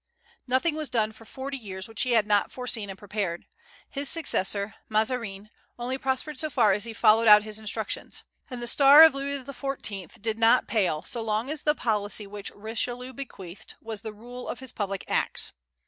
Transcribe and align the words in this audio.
"Nothing 0.47 0.73
was 0.73 0.89
done 0.89 1.11
for 1.11 1.25
forty 1.25 1.57
years 1.57 1.87
which 1.87 2.01
he 2.01 2.13
had 2.13 2.25
not 2.25 2.51
foreseen 2.51 2.89
and 2.89 2.97
prepared. 2.97 3.45
His 3.87 4.09
successor, 4.09 4.73
Mazarin, 4.89 5.51
only 5.77 5.99
prospered 5.99 6.39
so 6.39 6.49
far 6.49 6.73
as 6.73 6.85
he 6.85 6.91
followed 6.93 7.27
out 7.27 7.43
his 7.43 7.59
instructions; 7.59 8.23
and 8.49 8.63
the 8.63 8.65
star 8.65 9.03
of 9.03 9.13
Louis 9.13 9.43
XIV. 9.43 10.19
did 10.19 10.39
not 10.39 10.67
pale 10.67 11.03
so 11.03 11.21
long 11.21 11.51
as 11.51 11.61
the 11.61 11.75
policy 11.75 12.25
which 12.25 12.49
Richelieu 12.55 13.13
bequeathed 13.13 13.75
was 13.79 14.01
the 14.01 14.11
rule 14.11 14.47
of 14.47 14.57
his 14.59 14.71
public 14.71 15.05
acts." 15.07 15.53